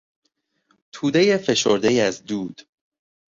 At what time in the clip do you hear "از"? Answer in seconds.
2.01-2.23